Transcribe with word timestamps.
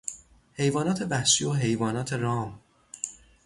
حیوانات 0.53 1.01
وحشی 1.09 1.45
و 1.45 1.51
حیوانات 1.53 2.13
رام 2.13 2.59